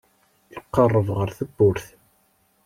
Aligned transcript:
Iqerreb 0.57 1.07
ɣer 1.17 1.29
tewwurt. 1.37 1.87